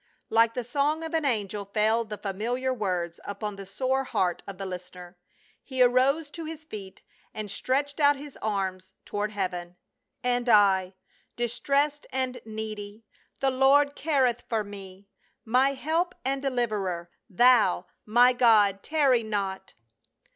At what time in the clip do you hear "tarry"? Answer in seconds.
18.81-19.21